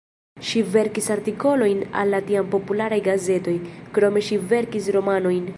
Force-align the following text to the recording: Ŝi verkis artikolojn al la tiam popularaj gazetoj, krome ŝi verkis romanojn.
Ŝi 0.51 0.61
verkis 0.75 1.09
artikolojn 1.15 1.83
al 2.03 2.11
la 2.15 2.23
tiam 2.31 2.49
popularaj 2.57 3.01
gazetoj, 3.11 3.57
krome 3.99 4.29
ŝi 4.31 4.45
verkis 4.55 4.93
romanojn. 4.99 5.49